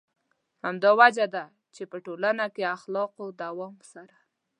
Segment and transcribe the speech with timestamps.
[0.65, 1.45] همدا وجه ده
[1.75, 4.15] چې په ټولنه کې اخلاقو دوام سره.